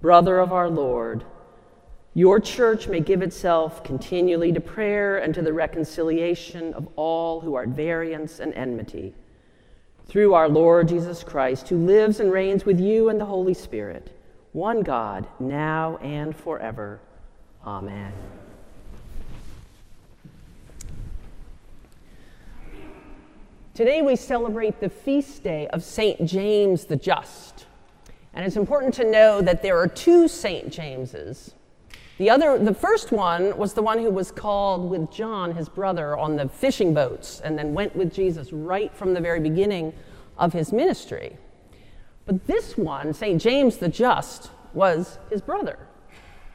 brother 0.00 0.38
of 0.38 0.52
our 0.52 0.68
Lord, 0.68 1.24
your 2.14 2.40
church 2.40 2.88
may 2.88 3.00
give 3.00 3.22
itself 3.22 3.84
continually 3.84 4.52
to 4.52 4.60
prayer 4.60 5.18
and 5.18 5.34
to 5.34 5.42
the 5.42 5.52
reconciliation 5.52 6.74
of 6.74 6.88
all 6.96 7.40
who 7.40 7.54
are 7.54 7.62
at 7.62 7.68
variance 7.68 8.40
and 8.40 8.52
enmity. 8.54 9.14
Through 10.06 10.34
our 10.34 10.48
Lord 10.48 10.88
Jesus 10.88 11.22
Christ, 11.22 11.68
who 11.68 11.76
lives 11.76 12.18
and 12.18 12.32
reigns 12.32 12.64
with 12.64 12.80
you 12.80 13.08
and 13.08 13.20
the 13.20 13.26
Holy 13.26 13.54
Spirit, 13.54 14.10
one 14.52 14.82
God, 14.82 15.28
now 15.38 15.98
and 15.98 16.34
forever. 16.34 17.00
Amen. 17.64 18.12
Today 23.74 24.02
we 24.02 24.16
celebrate 24.16 24.80
the 24.80 24.88
feast 24.88 25.44
day 25.44 25.68
of 25.68 25.84
St. 25.84 26.24
James 26.26 26.86
the 26.86 26.96
Just. 26.96 27.67
And 28.34 28.44
it's 28.44 28.56
important 28.56 28.94
to 28.94 29.10
know 29.10 29.40
that 29.40 29.62
there 29.62 29.78
are 29.78 29.88
two 29.88 30.28
St. 30.28 30.70
Jameses. 30.70 31.54
The 32.18 32.30
other, 32.30 32.58
the 32.58 32.74
first 32.74 33.12
one 33.12 33.56
was 33.56 33.74
the 33.74 33.82
one 33.82 33.98
who 33.98 34.10
was 34.10 34.32
called 34.32 34.90
with 34.90 35.10
John, 35.10 35.54
his 35.54 35.68
brother, 35.68 36.16
on 36.16 36.36
the 36.36 36.48
fishing 36.48 36.92
boats 36.92 37.40
and 37.40 37.56
then 37.56 37.74
went 37.74 37.94
with 37.94 38.12
Jesus 38.12 38.52
right 38.52 38.92
from 38.92 39.14
the 39.14 39.20
very 39.20 39.40
beginning 39.40 39.92
of 40.36 40.52
his 40.52 40.72
ministry. 40.72 41.36
But 42.26 42.46
this 42.46 42.76
one, 42.76 43.14
St. 43.14 43.40
James 43.40 43.76
the 43.76 43.88
Just, 43.88 44.50
was 44.74 45.18
his 45.30 45.40
brother. 45.40 45.78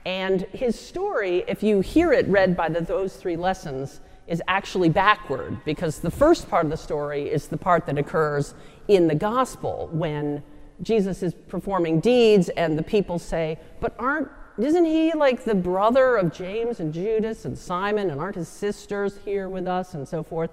And 0.06 0.42
his 0.52 0.78
story, 0.78 1.46
if 1.48 1.64
you 1.64 1.80
hear 1.80 2.12
it 2.12 2.28
read 2.28 2.58
by 2.58 2.70
the, 2.70 2.82
those 2.82 3.16
three 3.16 3.38
lessons, 3.38 4.02
is 4.28 4.42
actually 4.48 4.90
backward 4.90 5.64
because 5.66 6.00
the 6.00 6.12
first 6.12 6.50
part 6.50 6.66
of 6.66 6.72
the 6.72 6.78
story 6.78 7.30
is 7.30 7.48
the 7.48 7.58
part 7.58 7.86
that 7.86 7.98
occurs 7.98 8.54
in 8.88 9.08
the 9.08 9.16
gospel 9.16 9.90
when 9.92 10.44
Jesus 10.82 11.24
is 11.24 11.34
performing 11.34 12.00
deeds 12.00 12.50
and 12.50 12.78
the 12.78 12.84
people 12.84 13.20
say, 13.20 13.60
But 13.80 13.96
aren't 14.00 14.30
isn't 14.58 14.86
he 14.86 15.14
like 15.14 15.46
the 15.46 15.56
brother 15.56 16.16
of 16.16 16.32
James 16.32 16.80
and 16.80 16.94
Judas 16.94 17.46
and 17.46 17.58
Simon 17.58 18.12
and 18.12 18.22
aren't 18.22 18.36
his 18.36 18.48
sisters 18.48 19.18
here 19.26 19.50
with 19.50 19.68
us 19.68 19.96
and 19.96 20.08
so 20.08 20.22
forth? 20.22 20.52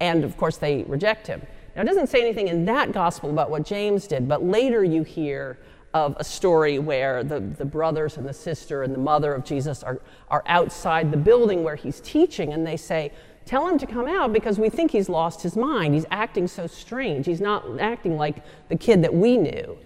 And 0.00 0.24
of 0.24 0.36
course 0.36 0.56
they 0.56 0.82
reject 0.82 1.28
him. 1.28 1.42
Now 1.74 1.82
it 1.82 1.84
doesn't 1.84 2.08
say 2.08 2.20
anything 2.20 2.48
in 2.48 2.64
that 2.64 2.92
gospel 2.92 3.30
about 3.30 3.50
what 3.50 3.64
James 3.64 4.06
did, 4.08 4.26
but 4.26 4.42
later 4.42 4.82
you 4.82 5.04
hear 5.04 5.58
of 5.94 6.16
a 6.18 6.24
story 6.24 6.78
where 6.78 7.24
the, 7.24 7.40
the 7.40 7.64
brothers 7.64 8.16
and 8.16 8.26
the 8.26 8.32
sister 8.34 8.82
and 8.82 8.94
the 8.94 8.98
mother 8.98 9.32
of 9.32 9.44
Jesus 9.44 9.82
are, 9.82 10.00
are 10.28 10.42
outside 10.46 11.10
the 11.10 11.16
building 11.16 11.62
where 11.62 11.76
he's 11.76 12.00
teaching, 12.00 12.52
and 12.52 12.66
they 12.66 12.76
say, 12.76 13.12
Tell 13.46 13.68
him 13.68 13.78
to 13.78 13.86
come 13.86 14.08
out 14.08 14.32
because 14.32 14.58
we 14.58 14.68
think 14.68 14.90
he's 14.90 15.08
lost 15.08 15.40
his 15.40 15.56
mind. 15.56 15.94
He's 15.94 16.04
acting 16.10 16.48
so 16.48 16.66
strange. 16.66 17.26
He's 17.26 17.40
not 17.40 17.80
acting 17.80 18.16
like 18.16 18.42
the 18.68 18.76
kid 18.76 19.02
that 19.02 19.14
we 19.14 19.38
knew. 19.38 19.78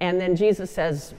And 0.00 0.20
then 0.20 0.36
Jesus 0.36 0.70
says, 0.70 1.14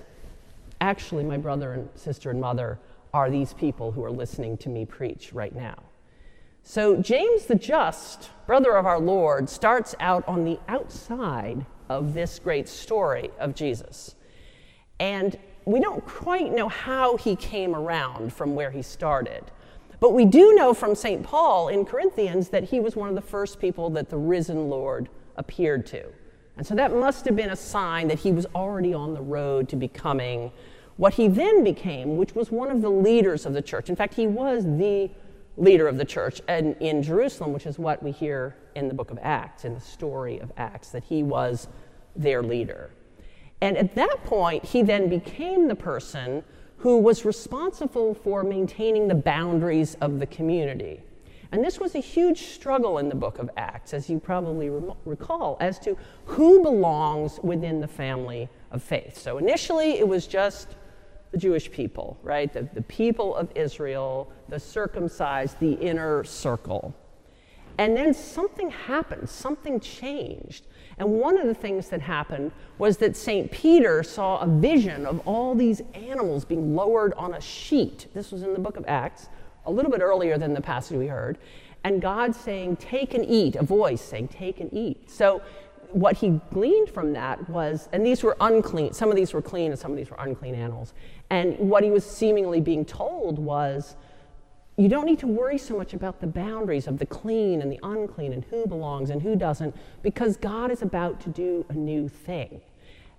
Actually, 0.81 1.25
my 1.25 1.35
brother 1.35 1.73
and 1.73 1.89
sister 1.95 2.31
and 2.31 2.39
mother 2.39 2.79
are 3.13 3.29
these 3.29 3.53
people 3.53 3.91
who 3.91 4.01
are 4.01 4.11
listening 4.11 4.57
to 4.59 4.69
me 4.69 4.85
preach 4.85 5.33
right 5.33 5.53
now. 5.53 5.75
So, 6.63 7.01
James 7.01 7.47
the 7.47 7.55
Just, 7.55 8.29
brother 8.47 8.77
of 8.77 8.85
our 8.85 8.99
Lord, 8.99 9.49
starts 9.49 9.93
out 9.99 10.25
on 10.25 10.45
the 10.45 10.57
outside 10.69 11.65
of 11.89 12.13
this 12.13 12.39
great 12.39 12.69
story 12.69 13.29
of 13.39 13.55
Jesus. 13.55 14.15
And 15.01 15.37
we 15.65 15.81
don't 15.81 16.05
quite 16.05 16.53
know 16.53 16.69
how 16.69 17.17
he 17.17 17.35
came 17.35 17.75
around 17.75 18.31
from 18.31 18.55
where 18.55 18.71
he 18.71 18.81
started. 18.81 19.51
But 19.99 20.13
we 20.13 20.25
do 20.25 20.53
know 20.53 20.73
from 20.73 20.95
St. 20.95 21.23
Paul 21.23 21.67
in 21.67 21.85
Corinthians 21.85 22.49
that 22.49 22.63
he 22.63 22.79
was 22.79 22.95
one 22.95 23.09
of 23.09 23.15
the 23.15 23.21
first 23.21 23.59
people 23.59 23.89
that 23.91 24.09
the 24.09 24.17
risen 24.17 24.69
Lord 24.69 25.09
appeared 25.35 25.85
to. 25.87 26.05
And 26.57 26.65
so 26.65 26.75
that 26.75 26.93
must 26.93 27.25
have 27.25 27.35
been 27.35 27.49
a 27.49 27.55
sign 27.55 28.07
that 28.09 28.19
he 28.19 28.31
was 28.31 28.45
already 28.55 28.93
on 28.93 29.13
the 29.13 29.21
road 29.21 29.69
to 29.69 29.75
becoming 29.75 30.51
what 30.97 31.13
he 31.13 31.29
then 31.29 31.63
became, 31.63 32.17
which 32.17 32.35
was 32.35 32.51
one 32.51 32.69
of 32.69 32.81
the 32.81 32.89
leaders 32.89 33.45
of 33.45 33.53
the 33.53 33.61
church. 33.61 33.89
In 33.89 33.95
fact, 33.95 34.13
he 34.13 34.27
was 34.27 34.65
the 34.65 35.09
leader 35.55 35.87
of 35.87 35.97
the 35.97 36.05
church 36.05 36.41
in, 36.49 37.03
Jerusalem, 37.03 37.53
which 37.53 37.65
is 37.65 37.79
what 37.79 38.03
we 38.03 38.11
hear 38.11 38.55
in 38.75 38.89
the 38.89 38.93
book 38.93 39.11
of 39.11 39.19
Acts, 39.21 39.63
in 39.63 39.73
the 39.73 39.79
story 39.79 40.39
of 40.39 40.51
Acts, 40.57 40.89
that 40.89 41.03
he 41.05 41.23
was 41.23 41.69
their 42.15 42.43
leader. 42.43 42.91
And 43.61 43.77
at 43.77 43.95
that 43.95 44.23
point, 44.25 44.65
he 44.65 44.83
then 44.83 45.09
became 45.09 45.67
the 45.67 45.75
person 45.75 46.43
who 46.79 46.97
was 46.97 47.25
responsible 47.25 48.13
for 48.13 48.43
maintaining 48.43 49.07
the 49.07 49.15
boundaries 49.15 49.95
of 50.01 50.19
the 50.19 50.25
community. 50.25 51.01
And 51.51 51.63
this 51.63 51.79
was 51.79 51.95
a 51.95 51.99
huge 51.99 52.43
struggle 52.43 52.99
in 52.99 53.09
the 53.09 53.15
book 53.15 53.39
of 53.39 53.49
Acts, 53.57 53.93
as 53.93 54.09
you 54.09 54.19
probably 54.19 54.69
re- 54.69 54.93
recall, 55.05 55.57
as 55.59 55.79
to 55.79 55.97
who 56.25 56.61
belongs 56.61 57.39
within 57.41 57.81
the 57.81 57.87
family 57.87 58.47
of 58.71 58.83
faith. 58.83 59.17
So 59.17 59.39
initially, 59.39 59.97
it 59.99 60.07
was 60.07 60.27
just 60.27 60.75
the 61.31 61.37
Jewish 61.37 61.71
people, 61.71 62.17
right? 62.23 62.51
The, 62.53 62.69
the 62.73 62.83
people 62.83 63.35
of 63.35 63.51
Israel, 63.55 64.31
the 64.47 64.59
circumcised, 64.59 65.59
the 65.59 65.73
inner 65.73 66.23
circle. 66.23 66.95
And 67.79 67.95
then 67.95 68.13
something 68.13 68.71
happened, 68.71 69.29
something 69.29 69.79
changed. 69.79 70.67
And 70.97 71.11
one 71.11 71.37
of 71.37 71.47
the 71.47 71.53
things 71.53 71.87
that 71.89 72.01
happened 72.01 72.51
was 72.77 72.97
that 72.97 73.15
St. 73.15 73.49
Peter 73.49 74.03
saw 74.03 74.39
a 74.39 74.47
vision 74.47 75.05
of 75.05 75.25
all 75.25 75.55
these 75.55 75.81
animals 75.93 76.43
being 76.43 76.75
lowered 76.75 77.13
on 77.13 77.35
a 77.35 77.39
sheet. 77.39 78.07
This 78.13 78.33
was 78.33 78.43
in 78.43 78.51
the 78.51 78.59
book 78.59 78.75
of 78.75 78.83
Acts, 78.85 79.29
a 79.65 79.71
little 79.71 79.89
bit 79.89 80.01
earlier 80.01 80.37
than 80.37 80.53
the 80.53 80.59
passage 80.59 80.97
we 80.97 81.07
heard. 81.07 81.37
And 81.85 82.01
God 82.01 82.35
saying, 82.35 82.75
Take 82.75 83.13
and 83.13 83.25
eat, 83.25 83.55
a 83.55 83.63
voice 83.63 84.01
saying, 84.01 84.27
Take 84.27 84.59
and 84.59 84.73
eat. 84.73 85.09
So 85.09 85.41
what 85.93 86.17
he 86.17 86.41
gleaned 86.51 86.89
from 86.89 87.13
that 87.13 87.49
was, 87.49 87.87
and 87.93 88.05
these 88.05 88.23
were 88.23 88.35
unclean, 88.41 88.91
some 88.91 89.09
of 89.09 89.15
these 89.15 89.33
were 89.33 89.41
clean 89.41 89.71
and 89.71 89.79
some 89.79 89.91
of 89.91 89.97
these 89.97 90.11
were 90.11 90.19
unclean 90.19 90.53
animals. 90.53 90.93
And 91.29 91.57
what 91.57 91.85
he 91.85 91.91
was 91.91 92.05
seemingly 92.05 92.59
being 92.59 92.83
told 92.83 93.39
was, 93.39 93.95
you 94.79 94.87
don't 94.87 95.05
need 95.05 95.19
to 95.19 95.27
worry 95.27 95.57
so 95.57 95.75
much 95.75 95.93
about 95.93 96.21
the 96.21 96.27
boundaries 96.27 96.87
of 96.87 96.99
the 96.99 97.05
clean 97.05 97.61
and 97.61 97.69
the 97.71 97.79
unclean 97.83 98.31
and 98.31 98.45
who 98.45 98.65
belongs 98.65 99.09
and 99.09 99.21
who 99.21 99.35
doesn't, 99.35 99.75
because 100.01 100.37
God 100.37 100.71
is 100.71 100.81
about 100.81 101.19
to 101.21 101.29
do 101.29 101.65
a 101.69 101.73
new 101.73 102.07
thing. 102.07 102.61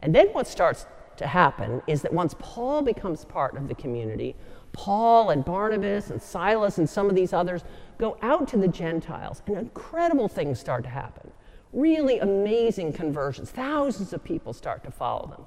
And 0.00 0.14
then 0.14 0.28
what 0.28 0.46
starts 0.46 0.86
to 1.18 1.26
happen 1.26 1.82
is 1.86 2.00
that 2.00 2.14
once 2.14 2.34
Paul 2.38 2.80
becomes 2.80 3.26
part 3.26 3.56
of 3.58 3.68
the 3.68 3.74
community, 3.74 4.34
Paul 4.72 5.28
and 5.30 5.44
Barnabas 5.44 6.10
and 6.10 6.22
Silas 6.22 6.78
and 6.78 6.88
some 6.88 7.10
of 7.10 7.14
these 7.14 7.34
others 7.34 7.62
go 7.98 8.16
out 8.22 8.48
to 8.48 8.56
the 8.56 8.68
Gentiles, 8.68 9.42
and 9.46 9.58
incredible 9.58 10.28
things 10.28 10.58
start 10.58 10.82
to 10.84 10.88
happen. 10.90 11.30
Really 11.74 12.20
amazing 12.20 12.94
conversions. 12.94 13.50
Thousands 13.50 14.14
of 14.14 14.24
people 14.24 14.54
start 14.54 14.82
to 14.84 14.90
follow 14.90 15.26
them. 15.26 15.44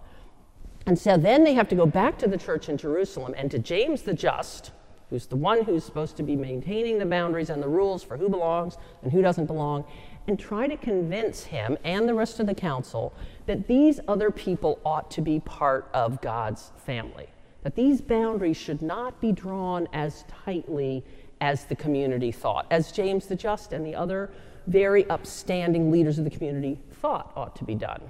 And 0.86 1.00
so 1.00 1.18
then 1.18 1.44
they 1.44 1.56
have 1.56 1.70
to 1.70 1.76
go 1.76 1.88
back 1.88 2.20
to 2.20 2.28
the 2.28 2.38
church 2.38 2.70
in 2.70 2.78
Jerusalem 2.78 3.34
and 3.36 3.50
to 3.50 3.58
James 3.58 4.04
the 4.04 4.14
Just 4.14 4.72
who's 5.14 5.28
the 5.28 5.36
one 5.36 5.64
who's 5.64 5.84
supposed 5.84 6.18
to 6.18 6.24
be 6.24 6.36
maintaining 6.36 6.98
the 6.98 7.06
boundaries 7.06 7.52
and 7.52 7.62
the 7.62 7.68
rules 7.68 8.02
for 8.02 8.18
who 8.18 8.28
belongs 8.28 8.78
and 9.04 9.12
who 9.12 9.22
doesn't 9.22 9.46
belong, 9.46 9.86
and 10.28 10.40
try 10.40 10.66
to 10.66 10.76
convince 10.76 11.44
him 11.44 11.78
and 11.84 12.10
the 12.10 12.14
rest 12.16 12.40
of 12.40 12.48
the 12.48 12.56
council 12.56 13.14
that 13.46 13.68
these 13.68 14.00
other 14.08 14.32
people 14.32 14.80
ought 14.84 15.12
to 15.12 15.22
be 15.22 15.40
part 15.42 15.88
of 15.94 16.20
God's 16.20 16.72
family, 16.78 17.28
that 17.62 17.76
these 17.76 18.02
boundaries 18.02 18.58
should 18.58 18.82
not 18.82 19.22
be 19.22 19.32
drawn 19.32 19.88
as 19.94 20.26
tightly 20.46 21.04
as 21.42 21.66
the 21.66 21.76
community 21.76 22.32
thought, 22.32 22.66
as 22.72 22.92
James 22.92 23.28
the 23.28 23.36
Just 23.36 23.72
and 23.72 23.86
the 23.86 23.94
other 23.94 24.32
very 24.66 25.08
upstanding 25.12 25.92
leaders 25.92 26.18
of 26.18 26.24
the 26.24 26.32
community 26.32 26.80
thought 26.90 27.32
ought 27.36 27.56
to 27.58 27.64
be 27.64 27.76
done. 27.76 28.02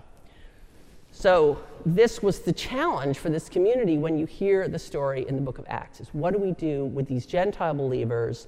So 1.16 1.60
this 1.86 2.24
was 2.24 2.40
the 2.40 2.52
challenge 2.52 3.20
for 3.20 3.30
this 3.30 3.48
community 3.48 4.00
when 4.00 4.18
you 4.18 4.26
hear 4.26 4.68
the 4.68 4.80
story 4.80 5.26
in 5.30 5.36
the 5.36 5.42
book 5.44 5.60
of 5.60 5.66
Acts 5.68 6.02
is 6.02 6.10
what 6.12 6.34
do 6.34 6.40
we 6.40 6.54
do 6.54 6.86
with 6.86 7.08
these 7.08 7.28
Gentile 7.28 7.76
believers? 7.76 8.48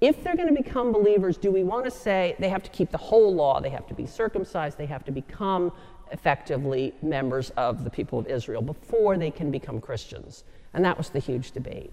If 0.00 0.24
they're 0.24 0.34
going 0.34 0.48
to 0.48 0.62
become 0.62 0.92
believers, 0.92 1.36
do 1.36 1.50
we 1.50 1.62
want 1.62 1.84
to 1.84 1.90
say 1.90 2.34
they 2.38 2.48
have 2.48 2.62
to 2.62 2.70
keep 2.70 2.90
the 2.90 2.98
whole 2.98 3.34
law? 3.34 3.60
They 3.60 3.68
have 3.68 3.86
to 3.88 3.94
be 3.94 4.06
circumcised, 4.06 4.78
they 4.78 4.86
have 4.86 5.04
to 5.04 5.12
become 5.12 5.70
effectively 6.10 6.94
members 7.02 7.50
of 7.50 7.84
the 7.84 7.90
people 7.90 8.18
of 8.18 8.26
Israel 8.28 8.62
before 8.62 9.18
they 9.18 9.30
can 9.30 9.50
become 9.50 9.78
Christians. 9.78 10.44
And 10.72 10.82
that 10.86 10.96
was 10.96 11.10
the 11.10 11.18
huge 11.18 11.52
debate. 11.52 11.92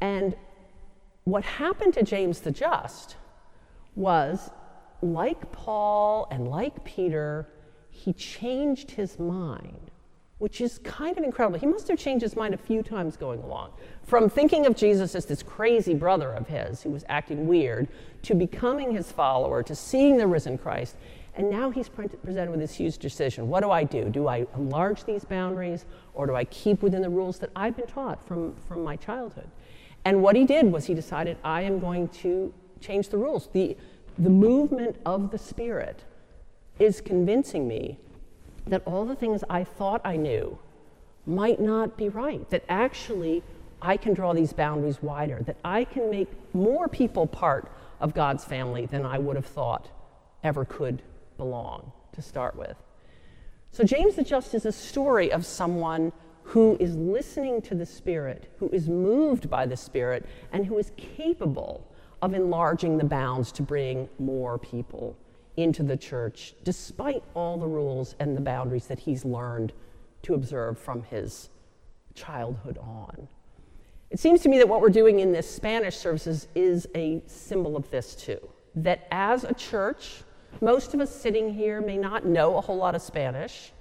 And 0.00 0.36
what 1.24 1.42
happened 1.42 1.94
to 1.94 2.04
James 2.04 2.40
the 2.40 2.52
Just 2.52 3.16
was 3.96 4.50
like 5.00 5.50
Paul 5.50 6.28
and 6.30 6.46
like 6.46 6.84
Peter, 6.84 7.48
he 7.92 8.12
changed 8.14 8.90
his 8.90 9.18
mind, 9.18 9.92
which 10.38 10.60
is 10.60 10.78
kind 10.78 11.16
of 11.16 11.22
incredible. 11.22 11.58
He 11.58 11.66
must 11.66 11.86
have 11.88 11.98
changed 11.98 12.22
his 12.22 12.34
mind 12.34 12.54
a 12.54 12.56
few 12.56 12.82
times 12.82 13.16
going 13.16 13.40
along. 13.42 13.70
From 14.02 14.28
thinking 14.28 14.66
of 14.66 14.74
Jesus 14.74 15.14
as 15.14 15.26
this 15.26 15.42
crazy 15.42 15.94
brother 15.94 16.32
of 16.32 16.48
his 16.48 16.82
who 16.82 16.90
was 16.90 17.04
acting 17.08 17.46
weird, 17.46 17.86
to 18.22 18.34
becoming 18.34 18.90
his 18.90 19.12
follower, 19.12 19.62
to 19.62 19.74
seeing 19.76 20.16
the 20.16 20.26
risen 20.26 20.58
Christ. 20.58 20.96
And 21.36 21.48
now 21.48 21.70
he's 21.70 21.88
presented 21.88 22.50
with 22.50 22.60
this 22.60 22.74
huge 22.74 22.98
decision. 22.98 23.48
What 23.48 23.60
do 23.60 23.70
I 23.70 23.84
do? 23.84 24.08
Do 24.08 24.26
I 24.26 24.46
enlarge 24.56 25.04
these 25.04 25.24
boundaries 25.24 25.84
or 26.14 26.26
do 26.26 26.34
I 26.34 26.44
keep 26.46 26.82
within 26.82 27.02
the 27.02 27.10
rules 27.10 27.38
that 27.38 27.50
I've 27.54 27.76
been 27.76 27.86
taught 27.86 28.26
from, 28.26 28.56
from 28.66 28.82
my 28.82 28.96
childhood? 28.96 29.48
And 30.04 30.22
what 30.22 30.34
he 30.34 30.44
did 30.44 30.72
was 30.72 30.86
he 30.86 30.94
decided, 30.94 31.36
I 31.44 31.62
am 31.62 31.78
going 31.78 32.08
to 32.08 32.52
change 32.80 33.10
the 33.10 33.18
rules. 33.18 33.48
The, 33.52 33.76
the 34.18 34.30
movement 34.30 34.96
of 35.06 35.30
the 35.30 35.38
Spirit 35.38 36.04
is 36.82 37.00
convincing 37.00 37.68
me 37.68 37.98
that 38.66 38.82
all 38.86 39.04
the 39.04 39.14
things 39.14 39.44
I 39.48 39.64
thought 39.64 40.00
I 40.04 40.16
knew 40.16 40.58
might 41.26 41.60
not 41.60 41.96
be 41.96 42.08
right, 42.08 42.48
that 42.50 42.64
actually 42.68 43.42
I 43.80 43.96
can 43.96 44.14
draw 44.14 44.32
these 44.32 44.52
boundaries 44.52 45.02
wider, 45.02 45.42
that 45.42 45.56
I 45.64 45.84
can 45.84 46.10
make 46.10 46.28
more 46.54 46.88
people 46.88 47.26
part 47.26 47.70
of 48.00 48.14
God's 48.14 48.44
family 48.44 48.86
than 48.86 49.06
I 49.06 49.18
would 49.18 49.36
have 49.36 49.46
thought 49.46 49.88
ever 50.42 50.64
could 50.64 51.02
belong 51.36 51.92
to 52.12 52.22
start 52.22 52.56
with. 52.56 52.76
So, 53.70 53.84
James 53.84 54.16
the 54.16 54.22
Just 54.22 54.54
is 54.54 54.66
a 54.66 54.72
story 54.72 55.32
of 55.32 55.46
someone 55.46 56.12
who 56.44 56.76
is 56.80 56.96
listening 56.96 57.62
to 57.62 57.74
the 57.74 57.86
Spirit, 57.86 58.52
who 58.58 58.68
is 58.70 58.88
moved 58.88 59.48
by 59.48 59.64
the 59.66 59.76
Spirit, 59.76 60.26
and 60.52 60.66
who 60.66 60.78
is 60.78 60.90
capable 60.96 61.86
of 62.20 62.34
enlarging 62.34 62.98
the 62.98 63.04
bounds 63.04 63.50
to 63.52 63.62
bring 63.62 64.08
more 64.18 64.58
people 64.58 65.16
into 65.56 65.82
the 65.82 65.96
church, 65.96 66.54
despite 66.64 67.22
all 67.34 67.58
the 67.58 67.66
rules 67.66 68.14
and 68.18 68.36
the 68.36 68.40
boundaries 68.40 68.86
that 68.86 68.98
he's 68.98 69.24
learned 69.24 69.72
to 70.22 70.34
observe 70.34 70.78
from 70.78 71.02
his 71.02 71.50
childhood 72.14 72.78
on. 72.78 73.28
It 74.10 74.18
seems 74.18 74.42
to 74.42 74.48
me 74.48 74.58
that 74.58 74.68
what 74.68 74.80
we're 74.80 74.90
doing 74.90 75.20
in 75.20 75.32
this 75.32 75.50
Spanish 75.50 75.96
services 75.96 76.48
is 76.54 76.86
a 76.94 77.22
symbol 77.26 77.76
of 77.76 77.90
this 77.90 78.14
too. 78.14 78.38
That 78.74 79.06
as 79.10 79.44
a 79.44 79.54
church, 79.54 80.22
most 80.60 80.92
of 80.94 81.00
us 81.00 81.14
sitting 81.14 81.52
here 81.52 81.80
may 81.80 81.96
not 81.96 82.26
know 82.26 82.56
a 82.56 82.60
whole 82.60 82.76
lot 82.76 82.94
of 82.94 83.02
Spanish, 83.02 83.72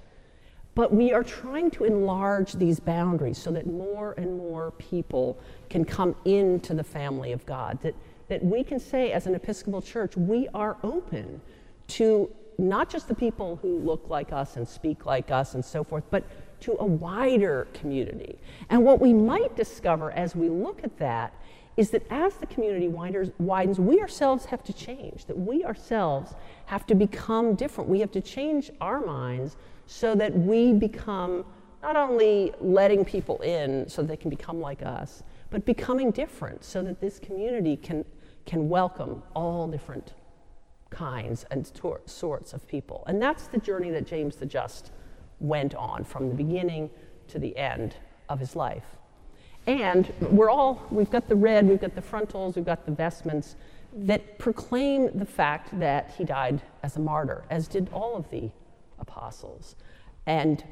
but 0.73 0.93
we 0.93 1.11
are 1.11 1.23
trying 1.23 1.69
to 1.71 1.83
enlarge 1.83 2.53
these 2.53 2.79
boundaries 2.79 3.37
so 3.37 3.51
that 3.51 3.67
more 3.67 4.13
and 4.13 4.37
more 4.37 4.71
people 4.71 5.37
can 5.69 5.83
come 5.83 6.15
into 6.23 6.73
the 6.73 6.83
family 6.83 7.33
of 7.33 7.45
God. 7.45 7.81
That, 7.81 7.93
that 8.29 8.43
we 8.43 8.63
can 8.63 8.79
say, 8.79 9.11
as 9.11 9.27
an 9.27 9.35
Episcopal 9.35 9.81
church, 9.81 10.15
we 10.15 10.47
are 10.53 10.77
open 10.81 11.41
to 11.91 12.29
not 12.57 12.89
just 12.89 13.07
the 13.07 13.15
people 13.15 13.57
who 13.61 13.79
look 13.79 14.09
like 14.09 14.31
us 14.31 14.55
and 14.55 14.67
speak 14.67 15.05
like 15.05 15.31
us 15.31 15.55
and 15.55 15.65
so 15.65 15.83
forth, 15.83 16.03
but 16.09 16.23
to 16.61 16.77
a 16.79 16.85
wider 16.85 17.67
community. 17.73 18.37
And 18.69 18.83
what 18.83 19.01
we 19.01 19.13
might 19.13 19.55
discover 19.55 20.11
as 20.11 20.35
we 20.35 20.47
look 20.47 20.83
at 20.83 20.97
that 20.99 21.33
is 21.77 21.89
that 21.89 22.05
as 22.09 22.35
the 22.35 22.45
community 22.45 22.87
widens, 22.87 23.79
we 23.79 23.99
ourselves 23.99 24.45
have 24.45 24.63
to 24.63 24.73
change, 24.73 25.25
that 25.25 25.37
we 25.37 25.63
ourselves 25.63 26.35
have 26.65 26.85
to 26.87 26.95
become 26.95 27.55
different. 27.55 27.89
We 27.89 27.99
have 28.01 28.11
to 28.11 28.21
change 28.21 28.69
our 28.79 29.03
minds 29.03 29.57
so 29.87 30.13
that 30.15 30.37
we 30.37 30.73
become 30.73 31.45
not 31.81 31.95
only 31.95 32.53
letting 32.59 33.03
people 33.03 33.39
in 33.39 33.89
so 33.89 34.03
they 34.03 34.17
can 34.17 34.29
become 34.29 34.61
like 34.61 34.83
us, 34.83 35.23
but 35.49 35.65
becoming 35.65 36.11
different 36.11 36.63
so 36.63 36.83
that 36.83 37.01
this 37.01 37.19
community 37.19 37.75
can, 37.75 38.05
can 38.45 38.69
welcome 38.69 39.23
all 39.33 39.67
different 39.67 40.13
kinds 40.91 41.45
and 41.49 41.73
tor- 41.73 42.01
sorts 42.05 42.53
of 42.53 42.67
people. 42.67 43.03
And 43.07 43.19
that's 43.19 43.47
the 43.47 43.57
journey 43.57 43.89
that 43.91 44.05
James 44.05 44.35
the 44.35 44.45
Just 44.45 44.91
went 45.39 45.73
on 45.73 46.03
from 46.03 46.29
the 46.29 46.35
beginning 46.35 46.91
to 47.29 47.39
the 47.39 47.57
end 47.57 47.95
of 48.29 48.39
his 48.39 48.55
life. 48.55 48.85
And 49.67 50.11
we're 50.21 50.49
all, 50.49 50.85
we've 50.91 51.09
got 51.09 51.27
the 51.27 51.35
red, 51.35 51.67
we've 51.67 51.81
got 51.81 51.95
the 51.95 52.01
frontals, 52.01 52.55
we've 52.55 52.65
got 52.65 52.85
the 52.85 52.91
vestments 52.91 53.55
that 53.93 54.39
proclaim 54.39 55.17
the 55.17 55.25
fact 55.25 55.77
that 55.79 56.13
he 56.17 56.23
died 56.23 56.61
as 56.83 56.95
a 56.95 56.99
martyr, 56.99 57.43
as 57.49 57.67
did 57.67 57.89
all 57.91 58.15
of 58.15 58.29
the 58.29 58.49
apostles. 58.99 59.75
And 60.25 60.63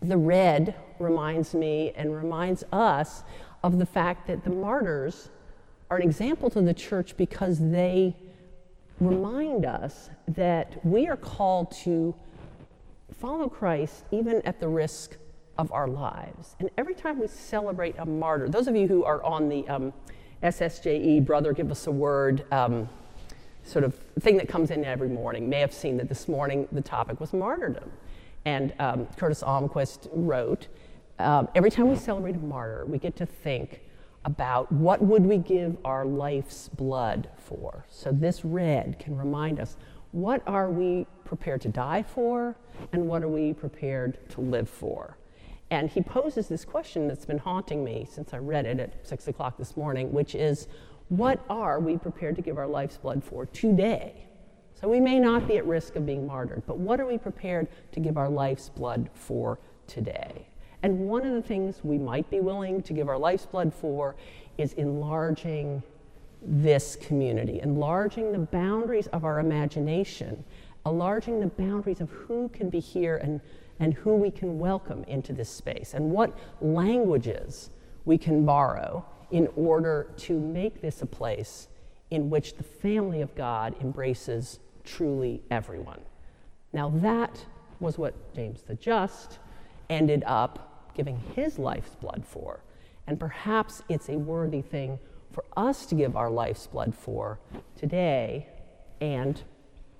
the 0.00 0.16
red 0.16 0.74
reminds 0.98 1.54
me 1.54 1.92
and 1.96 2.14
reminds 2.14 2.64
us 2.72 3.22
of 3.62 3.78
the 3.78 3.86
fact 3.86 4.26
that 4.26 4.44
the 4.44 4.50
martyrs 4.50 5.30
are 5.90 5.96
an 5.96 6.02
example 6.02 6.50
to 6.50 6.60
the 6.60 6.74
church 6.74 7.16
because 7.16 7.58
they 7.58 8.16
remind 9.00 9.64
us 9.64 10.10
that 10.28 10.84
we 10.84 11.06
are 11.08 11.16
called 11.16 11.70
to 11.70 12.14
follow 13.20 13.48
Christ 13.48 14.04
even 14.10 14.42
at 14.44 14.60
the 14.60 14.68
risk 14.68 15.16
of 15.58 15.72
our 15.72 15.88
lives. 15.88 16.56
And 16.60 16.70
every 16.76 16.94
time 16.94 17.18
we 17.18 17.26
celebrate 17.28 17.94
a 17.98 18.06
martyr, 18.06 18.48
those 18.48 18.68
of 18.68 18.76
you 18.76 18.86
who 18.86 19.04
are 19.04 19.22
on 19.22 19.48
the 19.48 19.66
um, 19.68 19.92
SSJE, 20.42 21.24
Brother 21.24 21.52
Give 21.52 21.70
Us 21.70 21.86
a 21.86 21.90
Word, 21.90 22.44
um, 22.52 22.88
sort 23.64 23.84
of 23.84 23.94
thing 24.20 24.36
that 24.36 24.48
comes 24.48 24.70
in 24.70 24.84
every 24.84 25.08
morning, 25.08 25.48
may 25.48 25.60
have 25.60 25.72
seen 25.72 25.96
that 25.96 26.08
this 26.08 26.28
morning 26.28 26.68
the 26.72 26.80
topic 26.80 27.20
was 27.20 27.32
martyrdom. 27.32 27.90
And 28.44 28.74
um, 28.78 29.06
Curtis 29.16 29.42
Almquist 29.42 30.08
wrote, 30.12 30.68
um, 31.18 31.48
every 31.54 31.70
time 31.70 31.88
we 31.88 31.96
celebrate 31.96 32.36
a 32.36 32.38
martyr, 32.38 32.84
we 32.86 32.98
get 32.98 33.16
to 33.16 33.26
think 33.26 33.80
about 34.26 34.70
what 34.72 35.00
would 35.00 35.24
we 35.24 35.38
give 35.38 35.78
our 35.84 36.04
life's 36.04 36.68
blood 36.68 37.28
for. 37.38 37.86
So 37.88 38.10
this 38.12 38.44
red 38.44 38.98
can 38.98 39.16
remind 39.16 39.60
us 39.60 39.76
what 40.10 40.42
are 40.46 40.68
we 40.70 41.06
prepared 41.24 41.60
to 41.62 41.68
die 41.68 42.02
for 42.02 42.56
and 42.92 43.06
what 43.08 43.22
are 43.22 43.28
we 43.28 43.54
prepared 43.54 44.18
to 44.30 44.40
live 44.40 44.68
for. 44.68 45.16
And 45.70 45.88
he 45.88 46.00
poses 46.02 46.48
this 46.48 46.64
question 46.64 47.08
that's 47.08 47.24
been 47.24 47.38
haunting 47.38 47.84
me 47.84 48.06
since 48.10 48.34
I 48.34 48.38
read 48.38 48.66
it 48.66 48.80
at 48.80 49.06
six 49.06 49.28
o'clock 49.28 49.58
this 49.58 49.76
morning, 49.76 50.12
which 50.12 50.34
is 50.34 50.68
what 51.08 51.44
are 51.48 51.78
we 51.78 51.96
prepared 51.96 52.34
to 52.36 52.42
give 52.42 52.58
our 52.58 52.66
life's 52.66 52.96
blood 52.96 53.22
for 53.22 53.46
today? 53.46 54.26
So 54.80 54.88
we 54.88 55.00
may 55.00 55.20
not 55.20 55.46
be 55.46 55.56
at 55.56 55.66
risk 55.66 55.96
of 55.96 56.04
being 56.04 56.26
martyred, 56.26 56.64
but 56.66 56.78
what 56.78 57.00
are 57.00 57.06
we 57.06 57.16
prepared 57.16 57.68
to 57.92 58.00
give 58.00 58.16
our 58.16 58.28
life's 58.28 58.68
blood 58.68 59.08
for 59.14 59.58
today? 59.86 60.48
And 60.82 61.08
one 61.08 61.26
of 61.26 61.32
the 61.34 61.42
things 61.42 61.80
we 61.82 61.98
might 61.98 62.28
be 62.30 62.40
willing 62.40 62.82
to 62.82 62.92
give 62.92 63.08
our 63.08 63.18
life's 63.18 63.46
blood 63.46 63.72
for 63.74 64.14
is 64.58 64.72
enlarging 64.74 65.82
this 66.42 66.96
community, 66.96 67.60
enlarging 67.60 68.32
the 68.32 68.38
boundaries 68.38 69.06
of 69.08 69.24
our 69.24 69.40
imagination, 69.40 70.44
enlarging 70.84 71.40
the 71.40 71.46
boundaries 71.46 72.00
of 72.00 72.10
who 72.10 72.48
can 72.50 72.70
be 72.70 72.80
here 72.80 73.16
and, 73.16 73.40
and 73.80 73.94
who 73.94 74.14
we 74.14 74.30
can 74.30 74.58
welcome 74.58 75.02
into 75.04 75.32
this 75.32 75.48
space, 75.48 75.94
and 75.94 76.10
what 76.10 76.36
languages 76.60 77.70
we 78.04 78.16
can 78.16 78.44
borrow 78.44 79.04
in 79.30 79.48
order 79.56 80.12
to 80.16 80.38
make 80.38 80.80
this 80.80 81.02
a 81.02 81.06
place 81.06 81.68
in 82.10 82.30
which 82.30 82.56
the 82.56 82.62
family 82.62 83.20
of 83.20 83.34
God 83.34 83.74
embraces 83.80 84.60
truly 84.84 85.42
everyone. 85.50 86.00
Now, 86.72 86.90
that 86.96 87.44
was 87.80 87.98
what 87.98 88.34
James 88.34 88.62
the 88.62 88.76
Just 88.76 89.40
ended 89.88 90.22
up 90.26 90.92
giving 90.94 91.20
his 91.34 91.58
life's 91.58 91.94
blood 91.96 92.24
for. 92.26 92.60
And 93.06 93.20
perhaps 93.20 93.82
it's 93.88 94.08
a 94.08 94.16
worthy 94.16 94.62
thing 94.62 94.98
for 95.32 95.44
us 95.56 95.86
to 95.86 95.94
give 95.94 96.16
our 96.16 96.30
life's 96.30 96.66
blood 96.66 96.94
for 96.94 97.38
today 97.76 98.48
and 99.00 99.42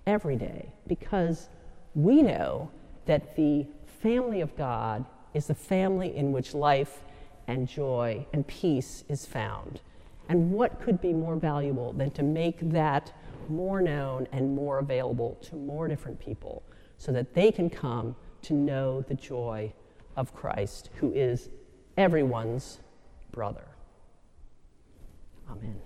every 0.06 0.36
day 0.36 0.70
because 0.86 1.48
we 1.94 2.22
know 2.22 2.70
that 3.06 3.36
the 3.36 3.66
family 4.00 4.40
of 4.40 4.56
God 4.56 5.04
is 5.34 5.46
the 5.46 5.54
family 5.54 6.16
in 6.16 6.32
which 6.32 6.54
life 6.54 7.00
and 7.46 7.68
joy 7.68 8.26
and 8.32 8.46
peace 8.46 9.04
is 9.08 9.26
found. 9.26 9.80
And 10.28 10.50
what 10.50 10.80
could 10.80 11.00
be 11.00 11.12
more 11.12 11.37
valuable 11.37 11.92
than 11.92 12.11
to 12.12 12.22
make 12.22 12.58
that 12.70 13.12
more 13.49 13.80
known 13.80 14.26
and 14.32 14.54
more 14.54 14.78
available 14.78 15.38
to 15.42 15.54
more 15.54 15.87
different 15.87 16.18
people 16.18 16.62
so 16.99 17.12
that 17.12 17.34
they 17.34 17.52
can 17.52 17.70
come 17.70 18.16
to 18.46 18.54
know 18.54 19.02
the 19.02 19.14
joy 19.14 19.72
of 20.16 20.34
Christ, 20.34 20.90
who 20.96 21.12
is 21.12 21.50
everyone's 21.96 22.78
brother. 23.32 23.66
Amen. 25.50 25.76